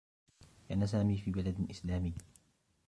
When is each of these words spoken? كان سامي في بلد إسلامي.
كان 0.69 0.87
سامي 0.87 1.17
في 1.17 1.31
بلد 1.31 1.67
إسلامي. 1.71 2.13